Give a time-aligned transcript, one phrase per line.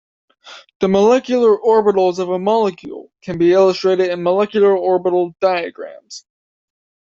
[0.79, 6.25] The molecular orbitals of a molecule can be illustrated in molecular orbital diagrams.